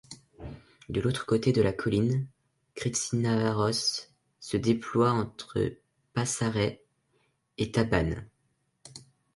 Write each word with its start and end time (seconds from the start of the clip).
De 0.89 0.99
l'autre 0.99 1.27
côté 1.27 1.51
de 1.51 1.61
la 1.61 1.73
colline, 1.73 2.27
Krisztinaváros 2.73 4.09
se 4.39 4.57
déploie 4.57 5.11
entre 5.11 5.77
Pasarét 6.15 6.81
et 7.59 7.71
Tabán. 7.71 8.27